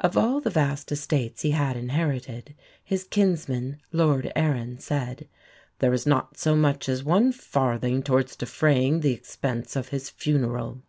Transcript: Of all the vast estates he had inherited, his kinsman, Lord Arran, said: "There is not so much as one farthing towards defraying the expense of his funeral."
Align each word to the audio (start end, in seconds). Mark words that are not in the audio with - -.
Of 0.00 0.18
all 0.18 0.42
the 0.42 0.50
vast 0.50 0.92
estates 0.92 1.40
he 1.40 1.52
had 1.52 1.78
inherited, 1.78 2.54
his 2.84 3.04
kinsman, 3.04 3.80
Lord 3.90 4.30
Arran, 4.36 4.78
said: 4.80 5.26
"There 5.78 5.94
is 5.94 6.04
not 6.04 6.36
so 6.36 6.54
much 6.54 6.90
as 6.90 7.02
one 7.02 7.32
farthing 7.32 8.02
towards 8.02 8.36
defraying 8.36 9.00
the 9.00 9.14
expense 9.14 9.74
of 9.74 9.88
his 9.88 10.10
funeral." 10.10 10.82